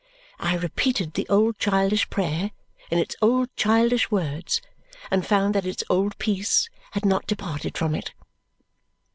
I 0.39 0.55
repeated 0.57 1.13
the 1.13 1.29
old 1.29 1.59
childish 1.59 2.09
prayer 2.09 2.49
in 2.89 2.97
its 2.97 3.15
old 3.21 3.55
childish 3.55 4.09
words 4.09 4.59
and 5.11 5.23
found 5.23 5.53
that 5.53 5.63
its 5.67 5.83
old 5.91 6.17
peace 6.17 6.71
had 6.93 7.05
not 7.05 7.27
departed 7.27 7.77
from 7.77 7.93
it. 7.93 8.11